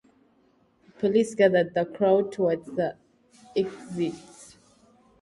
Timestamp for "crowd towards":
1.85-2.65